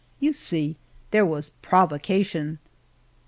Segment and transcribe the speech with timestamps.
[0.19, 0.77] You see
[1.11, 2.57] there was provocation